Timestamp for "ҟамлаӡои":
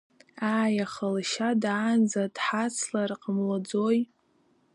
3.21-3.99